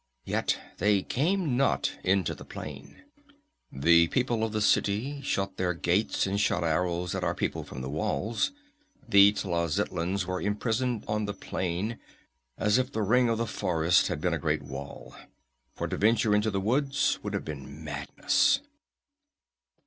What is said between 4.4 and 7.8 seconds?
of the city shut their gates and shot arrows at our people